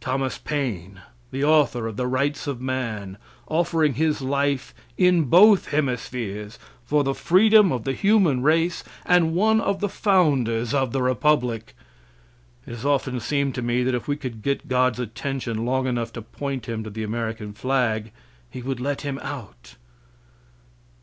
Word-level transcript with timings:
Thomas 0.00 0.38
Paine, 0.38 1.02
the 1.30 1.44
author 1.44 1.86
of 1.86 1.98
the 1.98 2.06
"Rights 2.06 2.46
of 2.46 2.62
Man," 2.62 3.18
offering 3.46 3.92
his 3.92 4.22
life 4.22 4.72
in 4.96 5.24
both 5.24 5.68
hemispheres 5.68 6.58
for 6.82 7.04
the 7.04 7.12
freedom 7.14 7.70
of 7.70 7.84
the 7.84 7.92
human 7.92 8.42
race, 8.42 8.82
and 9.04 9.34
one 9.34 9.60
of 9.60 9.80
the 9.80 9.88
founders 9.90 10.72
of 10.72 10.92
the 10.92 11.02
Republic 11.02 11.76
it 12.66 12.70
has 12.70 12.86
often 12.86 13.20
seemed 13.20 13.54
to 13.54 13.60
me 13.60 13.82
that 13.82 13.94
if 13.94 14.08
we 14.08 14.16
could 14.16 14.40
get 14.40 14.66
God's 14.66 14.98
attention 14.98 15.66
long 15.66 15.86
enough 15.86 16.10
to 16.14 16.22
point 16.22 16.64
Him 16.66 16.82
to 16.84 16.88
the 16.88 17.02
American 17.04 17.52
flag, 17.52 18.12
He 18.48 18.62
would 18.62 18.80
let 18.80 19.02
him 19.02 19.18
out. 19.18 19.74